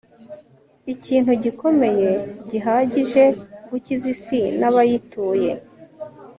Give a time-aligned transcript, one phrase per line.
[0.93, 2.11] ikintu gikomeye
[2.49, 3.23] gihagije
[3.69, 5.51] gukiza isi nabayituye